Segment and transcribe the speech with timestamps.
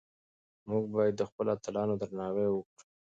[0.69, 2.81] موږ باید د خپلو اتلانو درناوی وکړو.